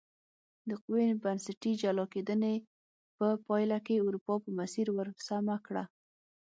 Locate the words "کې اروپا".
3.85-4.33